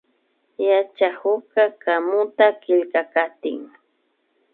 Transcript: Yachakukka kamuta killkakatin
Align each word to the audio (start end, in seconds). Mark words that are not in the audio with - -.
Yachakukka 0.67 1.63
kamuta 1.81 2.45
killkakatin 2.61 3.59